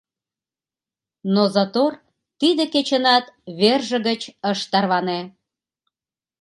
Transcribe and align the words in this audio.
Но 1.33 1.43
затор 1.55 1.93
тиде 2.39 2.63
кечынат 2.73 3.25
верже 3.59 3.97
гыч 4.07 4.21
ыш 4.51 4.59
тарване. 4.71 5.19